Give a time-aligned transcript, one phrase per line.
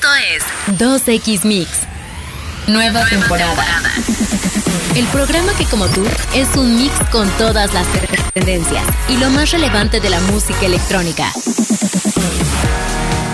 [0.00, 1.68] Esto es 2X Mix.
[2.68, 3.66] Nueva, temporada.
[4.94, 6.02] El programa que como tú
[6.34, 7.86] es un mix con todas las
[8.32, 11.30] tendencias y lo más relevante de la música electrónica.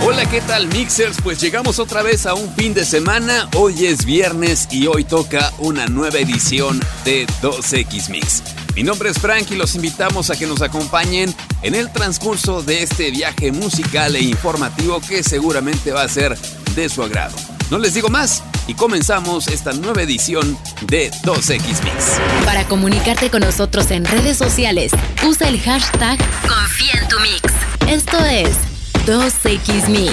[0.04, 1.18] Hola, ¿qué tal Mixers?
[1.22, 3.48] Pues llegamos otra vez a un fin de semana.
[3.54, 8.42] Hoy es viernes y hoy toca una nueva edición de 2X Mix.
[8.76, 12.82] Mi nombre es Frank y los invitamos a que nos acompañen en el transcurso de
[12.82, 16.36] este viaje musical e informativo que seguramente va a ser
[16.74, 17.34] de su agrado.
[17.70, 22.20] No les digo más y comenzamos esta nueva edición de 2X Mix.
[22.44, 24.92] Para comunicarte con nosotros en redes sociales,
[25.26, 27.42] usa el hashtag Confía en tu Mix.
[27.88, 28.58] Esto es
[29.06, 30.12] 2X Mix.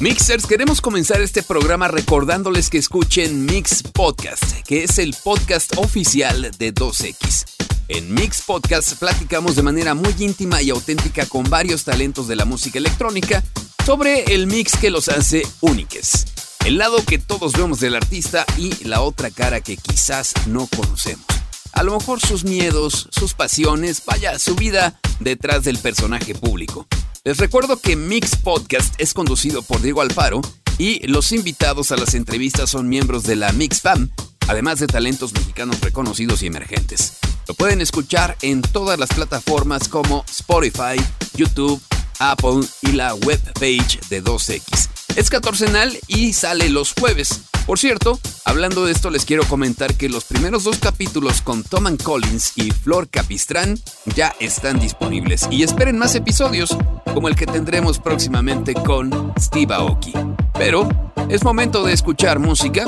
[0.00, 6.50] Mixers, queremos comenzar este programa recordándoles que escuchen Mix Podcast, que es el podcast oficial
[6.58, 7.44] de 2X.
[7.86, 12.44] En Mix Podcast platicamos de manera muy íntima y auténtica con varios talentos de la
[12.44, 13.44] música electrónica
[13.86, 16.24] sobre el mix que los hace únicos.
[16.64, 21.24] El lado que todos vemos del artista y la otra cara que quizás no conocemos.
[21.72, 26.86] A lo mejor sus miedos, sus pasiones, vaya, su vida detrás del personaje público.
[27.26, 30.42] Les recuerdo que Mix Podcast es conducido por Diego Alfaro
[30.76, 34.10] y los invitados a las entrevistas son miembros de la Mix Fam,
[34.46, 37.14] además de talentos mexicanos reconocidos y emergentes.
[37.48, 41.80] Lo pueden escuchar en todas las plataformas como Spotify, YouTube,
[42.18, 44.90] Apple y la webpage de 2X.
[45.16, 47.40] Es catorcenal y sale los jueves.
[47.66, 51.96] Por cierto, hablando de esto les quiero comentar que los primeros dos capítulos con Tom
[51.96, 53.78] Collins y Flor Capistrán
[54.14, 56.76] ya están disponibles y esperen más episodios
[57.14, 60.12] como el que tendremos próximamente con Steve Aoki.
[60.52, 60.86] Pero
[61.30, 62.84] es momento de escuchar música.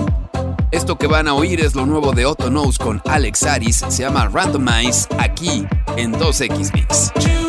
[0.70, 4.02] Esto que van a oír es lo nuevo de Otto Knows con Alex Aris, se
[4.02, 5.64] llama Randomize aquí
[5.96, 7.45] en 2X Mix.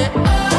[0.00, 0.49] it.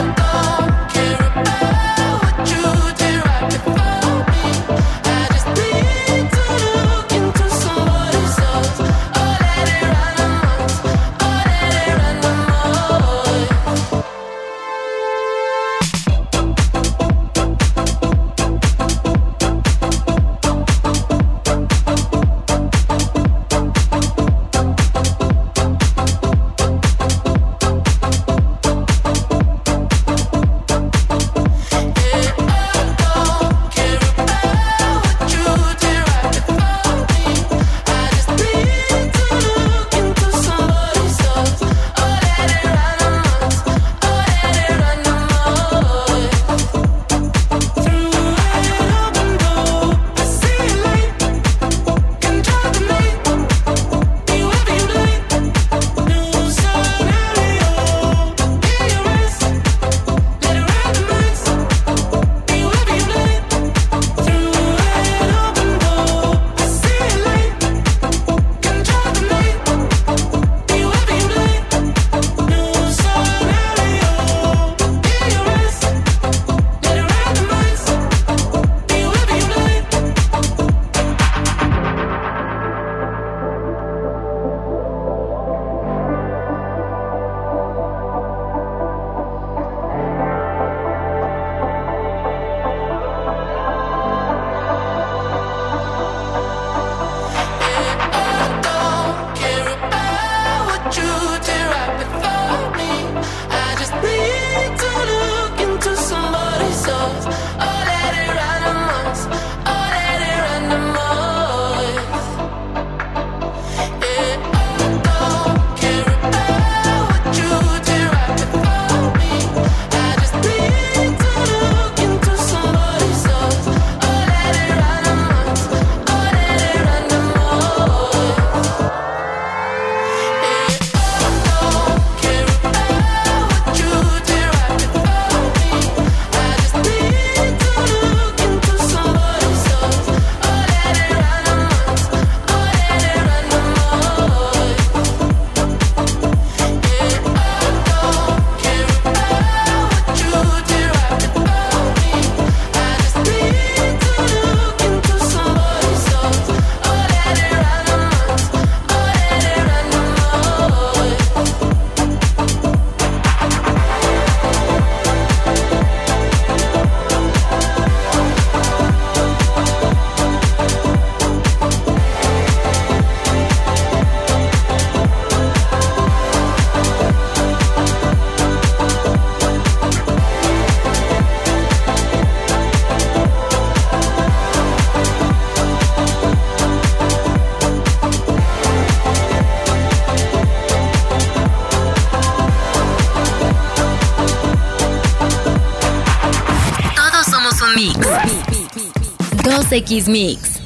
[199.72, 200.60] 2X Mix.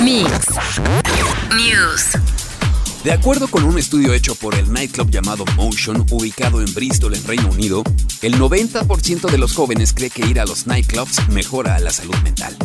[0.00, 0.30] Mix.
[1.56, 2.04] News.
[3.02, 7.24] De acuerdo con un estudio hecho por el nightclub llamado Motion, ubicado en Bristol, en
[7.24, 7.82] Reino Unido,
[8.20, 12.56] el 90% de los jóvenes cree que ir a los nightclubs mejora la salud mental.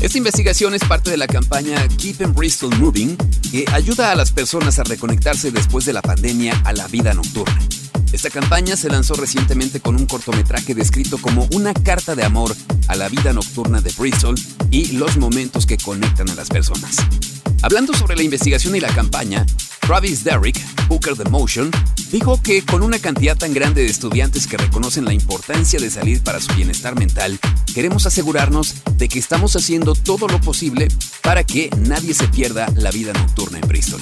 [0.00, 3.16] Esta investigación es parte de la campaña Keep Bristol Moving,
[3.50, 7.58] que ayuda a las personas a reconectarse después de la pandemia a la vida nocturna.
[8.12, 12.54] Esta campaña se lanzó recientemente con un cortometraje descrito como una carta de amor
[12.88, 14.34] a la vida nocturna de Bristol
[14.70, 16.96] y los momentos que conectan a las personas.
[17.62, 19.44] Hablando sobre la investigación y la campaña,
[19.80, 20.58] Travis Derrick,
[20.88, 21.70] Booker the Motion,
[22.10, 26.22] dijo que con una cantidad tan grande de estudiantes que reconocen la importancia de salir
[26.22, 27.38] para su bienestar mental,
[27.74, 30.88] queremos asegurarnos de que estamos haciendo todo lo posible
[31.22, 34.00] para que nadie se pierda la vida nocturna en Bristol.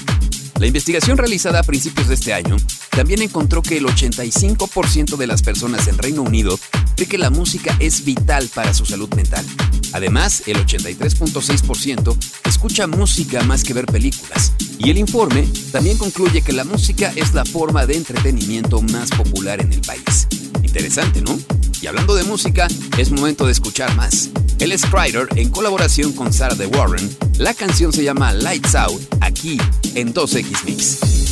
[0.58, 2.56] La investigación realizada a principios de este año
[2.90, 6.58] también encontró que el 85% de las personas en Reino Unido
[6.96, 9.46] cree que la música es vital para su salud mental.
[9.92, 14.52] Además, el 83.6% escucha música más que ver películas.
[14.78, 19.60] Y el informe también concluye que la música es la forma de entretenimiento más popular
[19.60, 20.28] en el país.
[20.62, 21.38] Interesante, ¿no?
[21.80, 24.30] Y hablando de música, es momento de escuchar más.
[24.58, 27.08] Él es Crider en colaboración con Sarah de Warren.
[27.38, 29.58] La canción se llama Lights Out, aquí
[29.94, 31.27] en 2X Mix.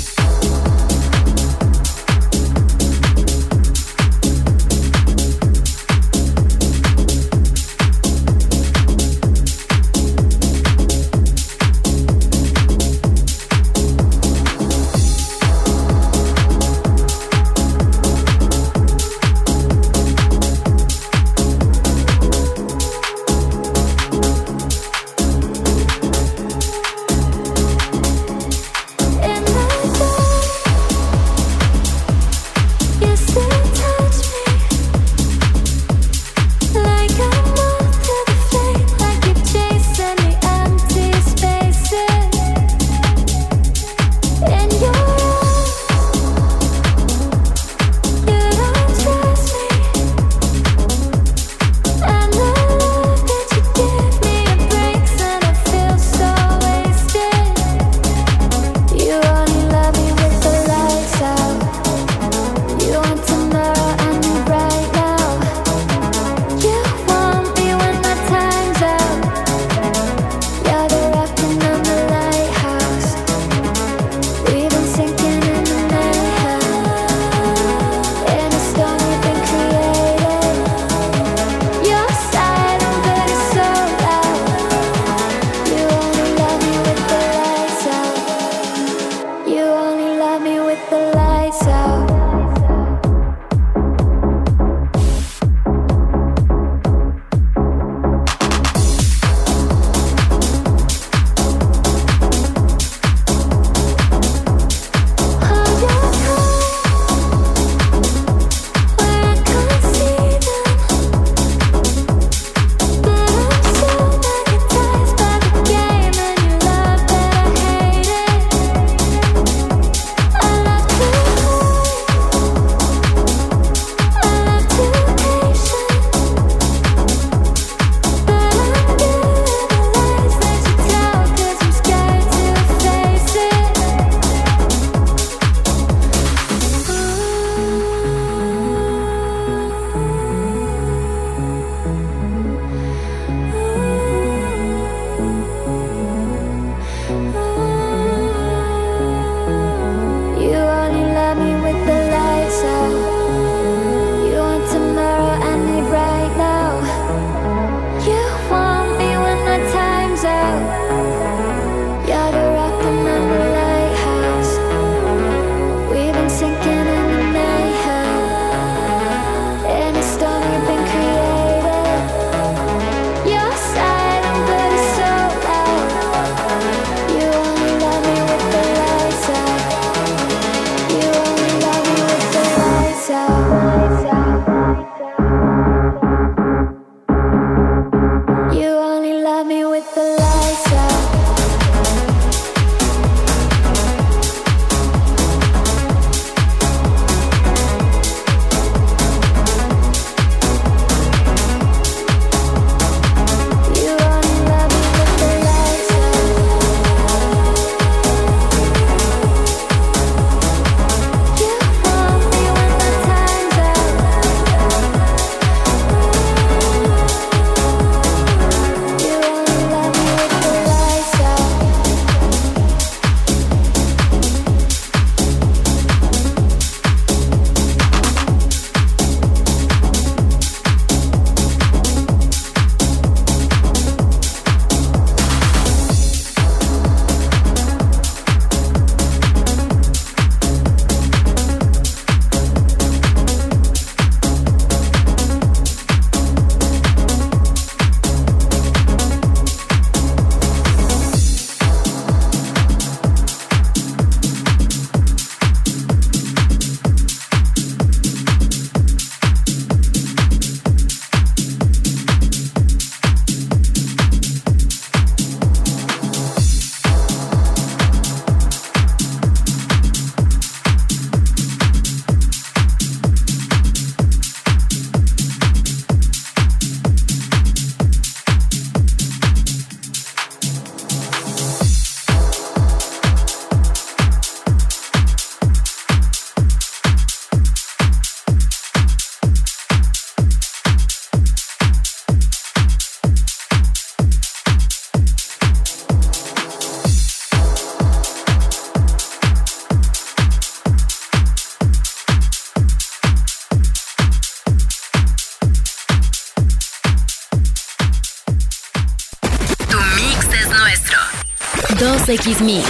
[312.07, 312.65] 2X Mix.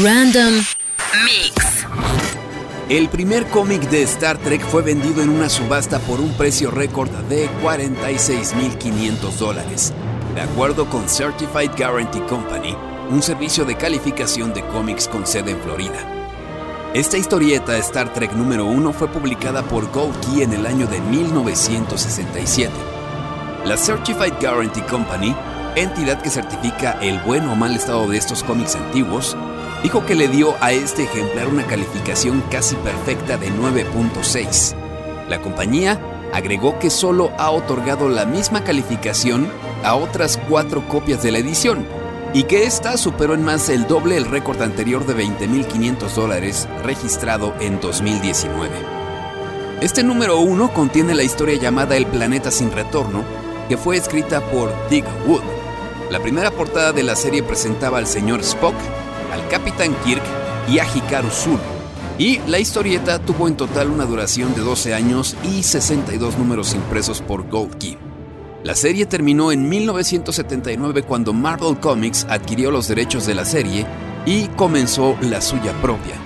[0.00, 0.54] Random
[1.24, 1.86] Mix.
[2.88, 7.08] El primer cómic de Star Trek fue vendido en una subasta por un precio récord
[7.28, 9.92] de 46.500 dólares,
[10.34, 12.76] de acuerdo con Certified Guarantee Company,
[13.10, 16.90] un servicio de calificación de cómics con sede en Florida.
[16.94, 21.00] Esta historieta Star Trek número 1 fue publicada por Gold Key en el año de
[21.00, 22.72] 1967.
[23.66, 25.32] La Certified Guarantee Company,
[25.76, 29.36] entidad que certifica el buen o mal estado de estos cómics antiguos,
[29.82, 34.74] dijo que le dio a este ejemplar una calificación casi perfecta de 9.6.
[35.28, 36.00] La compañía
[36.32, 39.48] agregó que solo ha otorgado la misma calificación
[39.84, 41.86] a otras cuatro copias de la edición
[42.34, 47.54] y que esta superó en más el doble el récord anterior de 20.500 dólares registrado
[47.60, 48.70] en 2019.
[49.82, 53.24] Este número uno contiene la historia llamada El planeta sin retorno,
[53.68, 55.61] que fue escrita por Dick Wood.
[56.12, 58.74] La primera portada de la serie presentaba al señor Spock
[59.32, 60.22] al Capitán Kirk
[60.70, 61.58] y a Hikaru Zul.
[62.18, 67.22] Y la historieta tuvo en total una duración de 12 años y 62 números impresos
[67.22, 67.96] por Gold Key.
[68.62, 73.86] La serie terminó en 1979 cuando Marvel Comics adquirió los derechos de la serie
[74.26, 76.16] y comenzó la suya propia.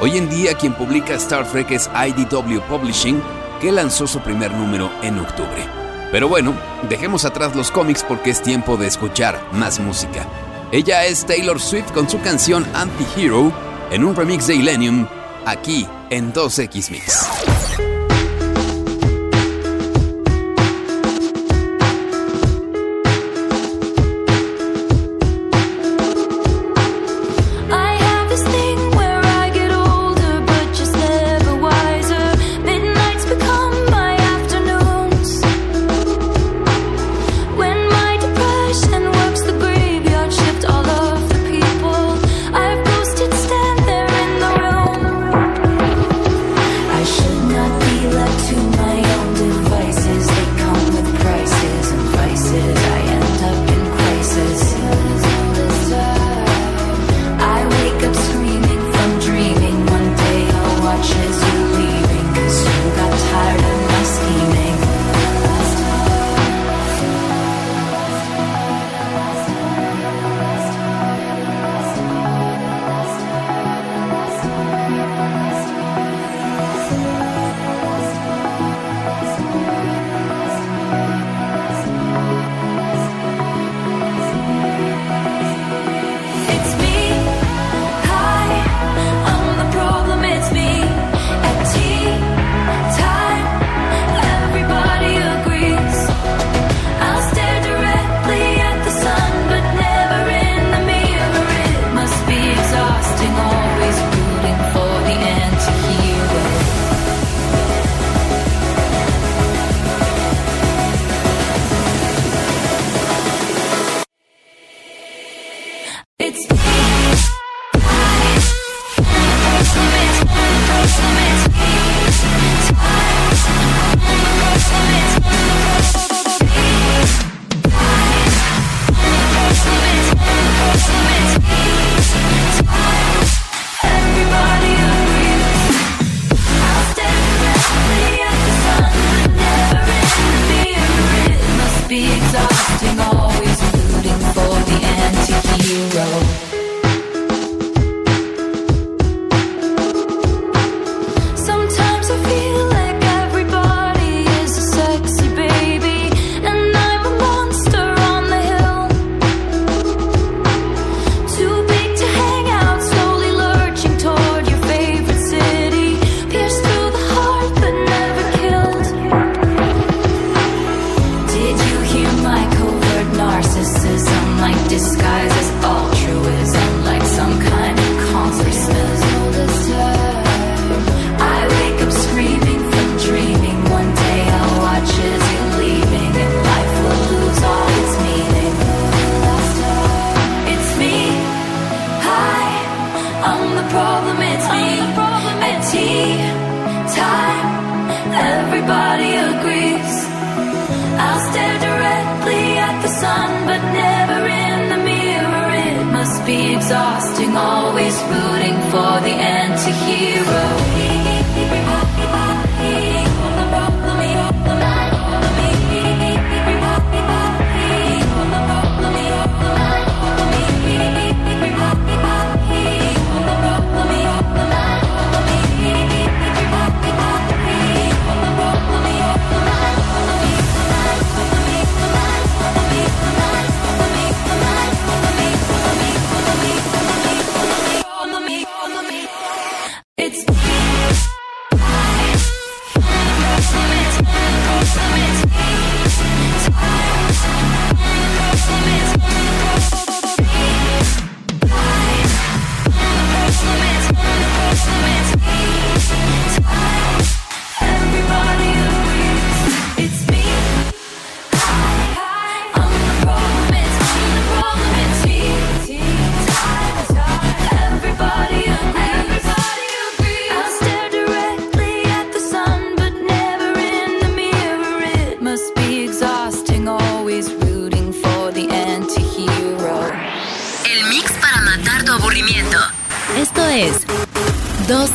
[0.00, 3.20] Hoy en día quien publica Star Trek es IDW Publishing,
[3.60, 5.83] que lanzó su primer número en octubre.
[6.14, 6.54] Pero bueno,
[6.88, 10.24] dejemos atrás los cómics porque es tiempo de escuchar más música.
[10.70, 13.52] Ella es Taylor Swift con su canción Anti-Hero
[13.90, 15.08] en un remix de Illenium
[15.44, 17.53] aquí en 2X Mix.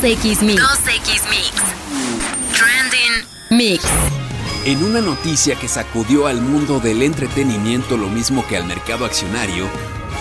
[0.09, 0.59] 2X Mix.
[0.59, 1.53] 2X Mix.
[2.57, 3.85] Trending Mix.
[4.65, 9.67] En una noticia que sacudió al mundo del entretenimiento lo mismo que al mercado accionario,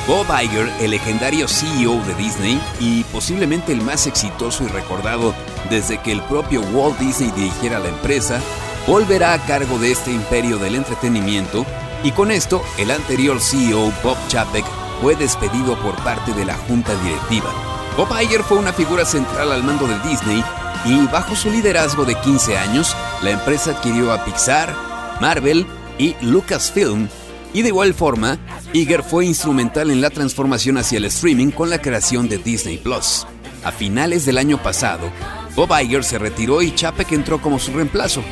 [0.07, 5.35] Bob Iger, el legendario CEO de Disney y posiblemente el más exitoso y recordado
[5.71, 8.43] desde que el propio Walt Disney dirigiera la empresa,
[8.87, 11.65] volverá a cargo de este imperio del entretenimiento
[12.05, 14.67] y con esto el anterior CEO Bob Chapek
[15.01, 17.68] fue despedido por parte de la junta directiva.
[17.99, 20.41] Bob Iger fue una figura central al mando de Disney
[20.85, 24.73] y bajo su liderazgo de 15 años, la empresa adquirió a Pixar,
[25.21, 25.67] Marvel
[25.99, 27.09] y Lucasfilm
[27.53, 28.39] y de igual forma,
[28.73, 33.27] Iger fue instrumental en la transformación hacia el streaming con la creación de Disney Plus.
[33.65, 35.11] A finales del año pasado,
[35.57, 38.23] Bob Iger se retiró y Chapek entró como su reemplazo.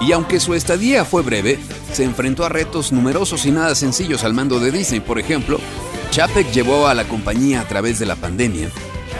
[0.00, 1.58] Y aunque su estadía fue breve,
[1.92, 5.00] se enfrentó a retos numerosos y nada sencillos al mando de Disney.
[5.00, 5.58] Por ejemplo,
[6.12, 8.70] Chapek llevó a la compañía a través de la pandemia,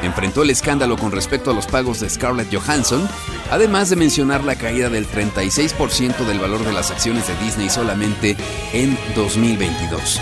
[0.03, 3.09] enfrentó el escándalo con respecto a los pagos de Scarlett Johansson,
[3.51, 8.37] además de mencionar la caída del 36% del valor de las acciones de Disney solamente
[8.73, 10.21] en 2022.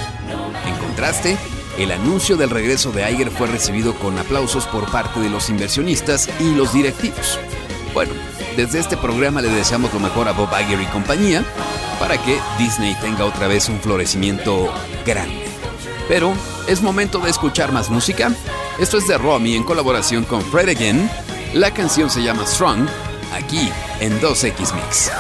[0.67, 1.37] En contraste,
[1.79, 6.29] el anuncio del regreso de Iger fue recibido con aplausos por parte de los inversionistas
[6.41, 7.39] y los directivos.
[7.93, 8.13] Bueno,
[8.57, 11.45] desde este programa le deseamos lo mejor a Bob Iger y compañía
[11.99, 14.73] para que Disney tenga otra vez un florecimiento
[15.05, 15.45] grande.
[16.09, 16.33] Pero
[16.67, 18.31] es momento de escuchar más música.
[18.79, 21.11] Esto es de Romy en colaboración con Fred Again.
[21.55, 22.87] La canción se llama Strong,
[23.33, 25.11] aquí en 2X Mix.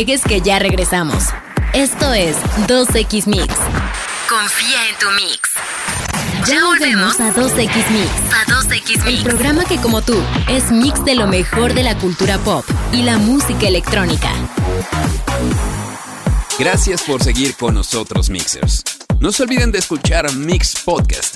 [0.00, 1.24] Despegues que ya regresamos.
[1.74, 2.36] Esto es
[2.66, 3.54] 2X Mix.
[4.28, 5.40] Confía en tu mix.
[6.48, 8.10] Ya volvemos a 2X Mix.
[8.32, 9.06] A 2X Mix.
[9.06, 13.02] El programa que como tú es mix de lo mejor de la cultura pop y
[13.02, 14.30] la música electrónica.
[16.58, 18.84] Gracias por seguir con nosotros, Mixers.
[19.18, 21.29] No se olviden de escuchar Mix Podcast,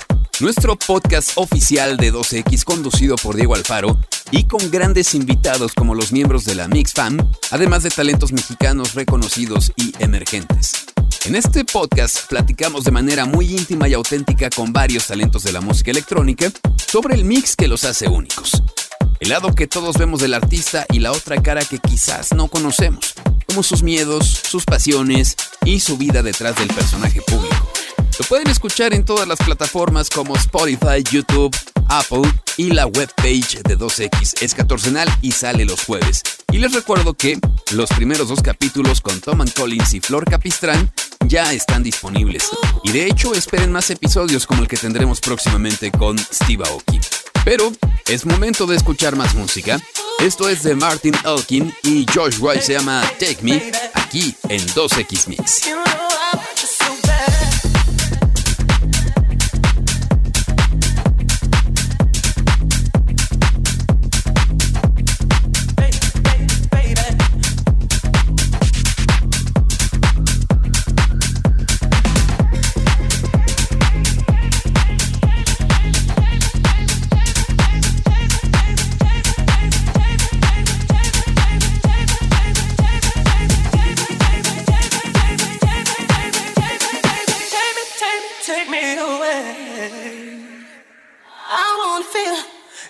[0.45, 3.99] nuestro podcast oficial de 2X conducido por Diego Alfaro
[4.31, 7.17] y con grandes invitados como los miembros de la Mix Fam,
[7.51, 10.85] además de talentos mexicanos reconocidos y emergentes.
[11.25, 15.63] En este podcast platicamos de manera muy íntima y auténtica con varios talentos de la
[15.63, 18.63] música electrónica sobre el mix que los hace únicos.
[19.21, 23.15] El lado que todos vemos del artista y la otra cara que quizás no conocemos,
[23.47, 27.64] como sus miedos, sus pasiones y su vida detrás del personaje público.
[28.19, 31.55] Lo pueden escuchar en todas las plataformas como Spotify, YouTube,
[31.89, 32.23] Apple
[32.57, 34.41] y la webpage de 2X.
[34.41, 36.23] Es catorcenal y sale los jueves.
[36.53, 37.39] Y les recuerdo que
[37.73, 40.93] los primeros dos capítulos con Tom Collins y Flor Capistrán
[41.27, 42.51] ya están disponibles.
[42.85, 47.01] Y de hecho esperen más episodios como el que tendremos próximamente con Steve Aoki.
[47.45, 47.73] Pero
[48.07, 49.81] es momento de escuchar más música.
[50.21, 55.27] Esto es de Martin Elkin y Josh White se llama Take Me aquí en 2X
[55.27, 55.63] Mix.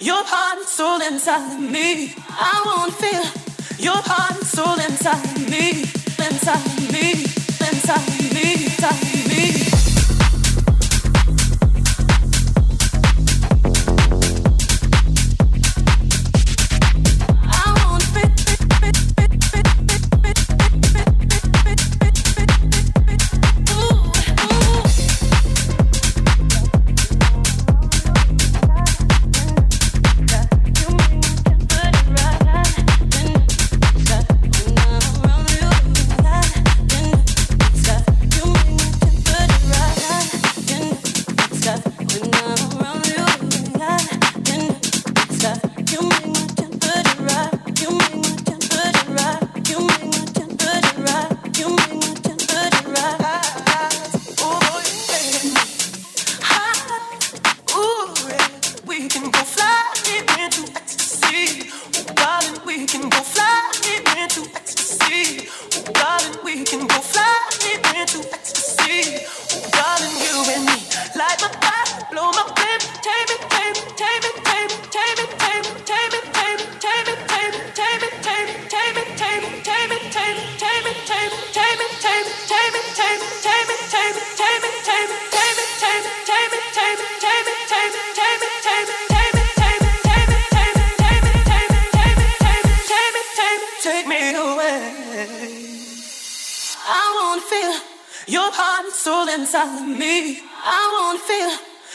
[0.00, 2.14] Your heart and soul inside me.
[2.28, 3.22] I won't feel
[3.78, 5.82] your heart and soul inside me.
[6.18, 7.22] Inside me.
[7.60, 8.64] Inside me.
[8.64, 9.23] Inside me.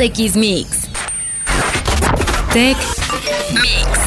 [0.00, 0.88] 2X Mix.
[2.54, 2.78] Tech
[3.52, 4.00] Mix.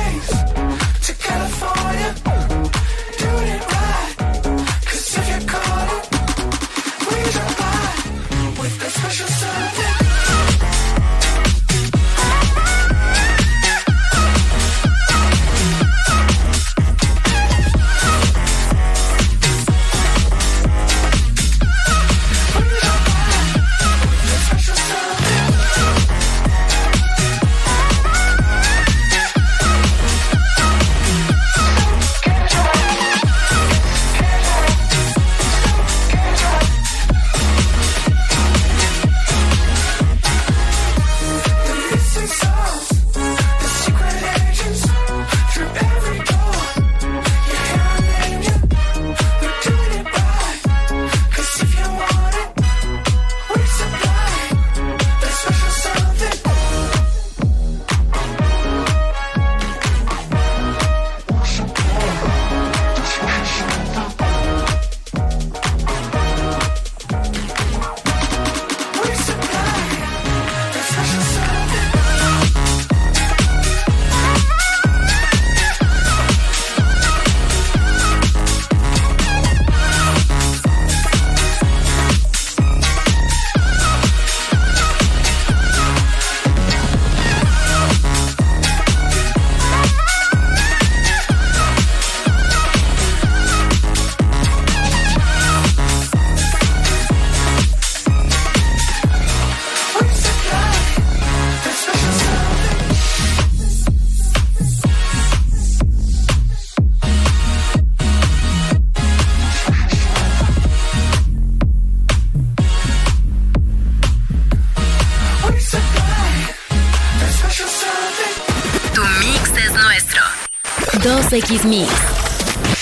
[0.06, 0.45] face.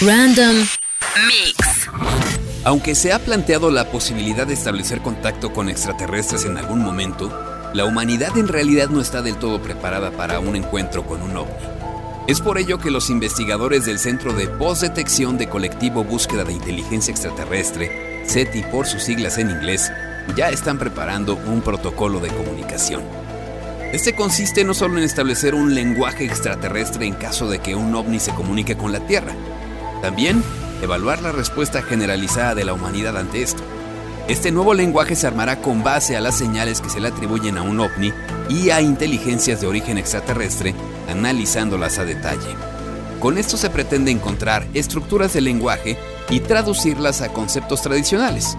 [0.01, 0.64] Random.
[2.62, 7.37] Aunque se ha planteado la posibilidad de establecer contacto con extraterrestres en algún momento,
[7.75, 11.53] la humanidad en realidad no está del todo preparada para un encuentro con un ovni.
[12.29, 17.11] Es por ello que los investigadores del Centro de Postdetección de Colectivo Búsqueda de Inteligencia
[17.11, 19.91] Extraterrestre, SETI por sus siglas en inglés,
[20.37, 23.24] ya están preparando un protocolo de comunicación.
[23.95, 28.18] Este consiste no solo en establecer un lenguaje extraterrestre en caso de que un ovni
[28.18, 29.36] se comunique con la Tierra,
[30.03, 30.42] también
[30.82, 33.62] evaluar la respuesta generalizada de la humanidad ante esto.
[34.26, 37.62] Este nuevo lenguaje se armará con base a las señales que se le atribuyen a
[37.62, 38.12] un ovni
[38.49, 40.74] y a inteligencias de origen extraterrestre,
[41.09, 42.57] analizándolas a detalle.
[43.20, 45.97] Con esto se pretende encontrar estructuras de lenguaje
[46.30, 48.57] y traducirlas a conceptos tradicionales.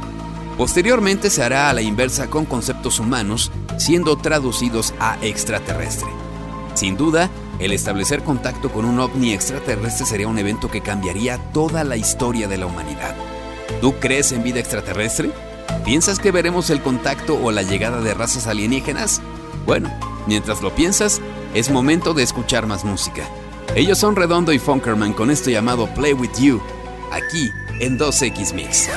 [0.57, 6.07] Posteriormente se hará a la inversa con conceptos humanos siendo traducidos a extraterrestre.
[6.75, 7.29] Sin duda,
[7.59, 12.47] el establecer contacto con un ovni extraterrestre sería un evento que cambiaría toda la historia
[12.47, 13.15] de la humanidad.
[13.81, 15.31] ¿Tú crees en vida extraterrestre?
[15.83, 19.21] ¿Piensas que veremos el contacto o la llegada de razas alienígenas?
[19.65, 19.89] Bueno,
[20.27, 21.21] mientras lo piensas,
[21.53, 23.23] es momento de escuchar más música.
[23.75, 26.61] Ellos son Redondo y Funkerman con esto llamado Play With You,
[27.11, 27.49] aquí
[27.79, 28.89] en 2X Mix.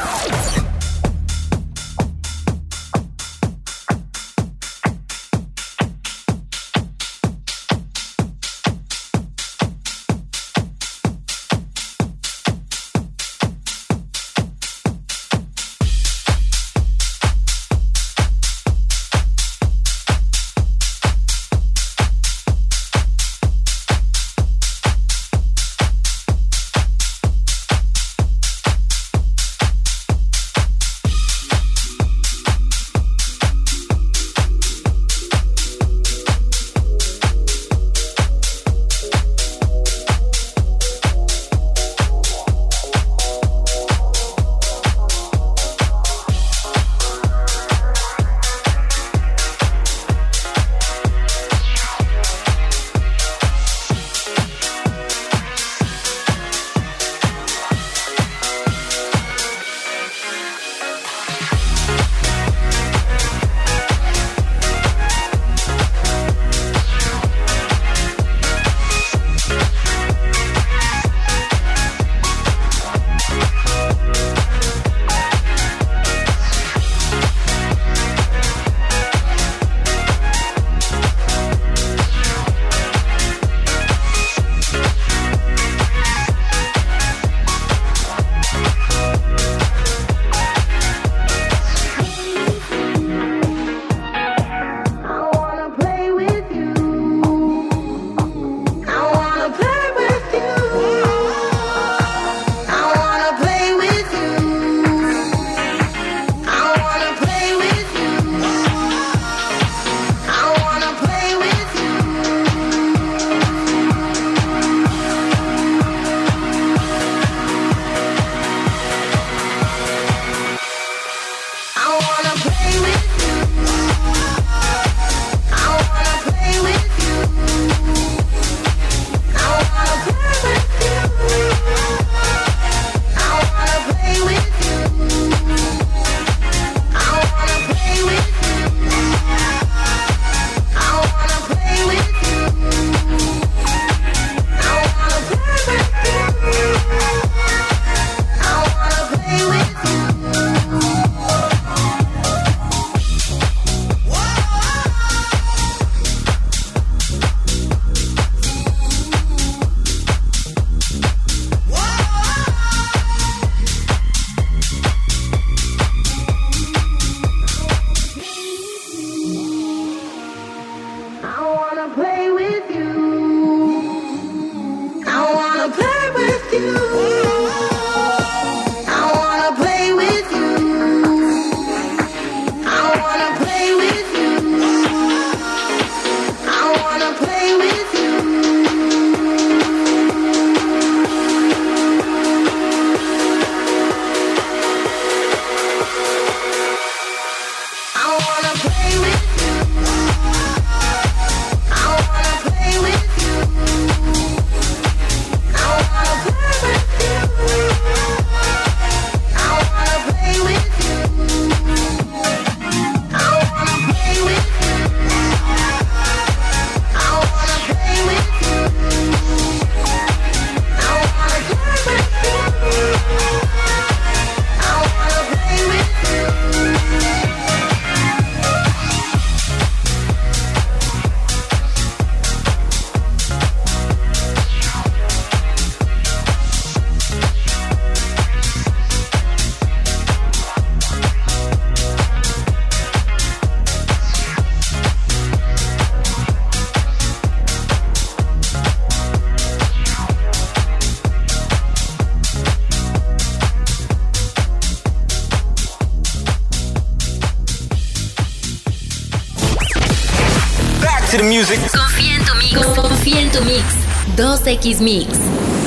[264.69, 265.09] 2X Mix.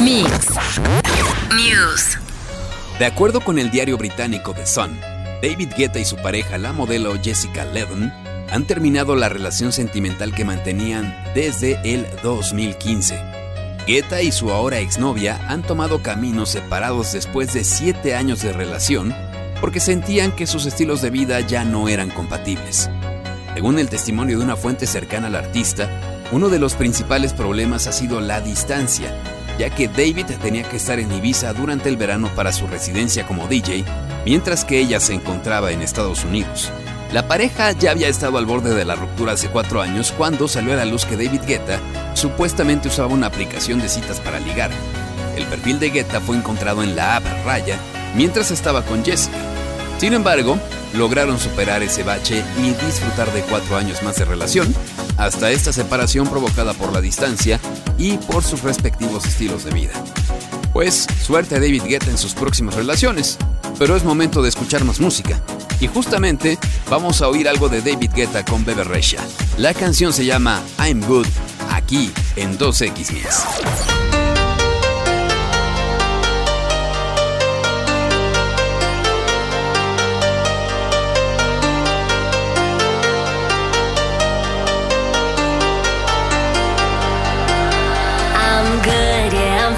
[0.04, 0.48] Mix.
[1.56, 2.20] News.
[3.00, 5.00] De acuerdo con el diario británico The Sun,
[5.42, 8.14] David Guetta y su pareja, la modelo Jessica Levin,
[8.52, 13.20] han terminado la relación sentimental que mantenían desde el 2015.
[13.88, 19.16] Guetta y su ahora exnovia han tomado caminos separados después de siete años de relación
[19.60, 22.88] porque sentían que sus estilos de vida ya no eran compatibles.
[23.56, 25.90] Según el testimonio de una fuente cercana al artista,
[26.32, 29.14] uno de los principales problemas ha sido la distancia,
[29.60, 33.48] ya que David tenía que estar en Ibiza durante el verano para su residencia como
[33.48, 33.84] DJ,
[34.26, 36.72] mientras que ella se encontraba en Estados Unidos.
[37.12, 40.72] La pareja ya había estado al borde de la ruptura hace cuatro años cuando salió
[40.72, 41.80] a la luz que David Guetta
[42.14, 44.72] supuestamente usaba una aplicación de citas para ligar.
[45.36, 47.78] El perfil de Guetta fue encontrado en la app Raya
[48.16, 49.38] mientras estaba con Jessica.
[49.98, 50.58] Sin embargo,
[50.94, 54.74] lograron superar ese bache y disfrutar de cuatro años más de relación,
[55.18, 57.60] hasta esta separación provocada por la distancia
[57.98, 59.94] y por sus respectivos estilos de vida.
[60.74, 63.38] Pues suerte a David Guetta en sus próximas relaciones,
[63.78, 65.42] pero es momento de escuchar más música.
[65.80, 66.58] Y justamente
[66.90, 69.20] vamos a oír algo de David Guetta con Bebe Resha.
[69.58, 71.28] La canción se llama I'm Good,
[71.70, 74.11] aquí en 2X Mix.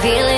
[0.03, 0.32] You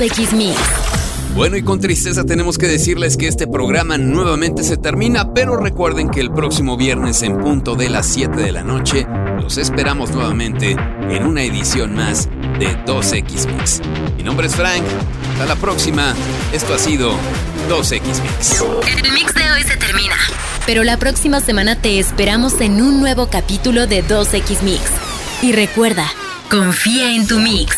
[0.00, 0.56] X Mix.
[1.34, 6.08] Bueno, y con tristeza tenemos que decirles que este programa nuevamente se termina, pero recuerden
[6.08, 9.06] que el próximo viernes en punto de las 7 de la noche
[9.40, 10.76] los esperamos nuevamente
[11.10, 12.28] en una edición más
[12.58, 13.80] de 2X Mix.
[14.16, 14.82] Mi nombre es Frank,
[15.32, 16.14] hasta la próxima,
[16.52, 17.12] esto ha sido
[17.68, 18.64] 2X Mix.
[18.88, 20.16] El mix de hoy se termina,
[20.66, 24.82] pero la próxima semana te esperamos en un nuevo capítulo de 2X Mix.
[25.42, 26.06] Y recuerda,
[26.50, 27.76] confía en tu mix.